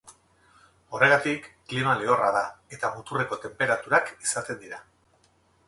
[0.95, 2.43] Horregatik klima lehorra da,
[2.77, 4.85] eta muturreko tenperaturak izaten dira.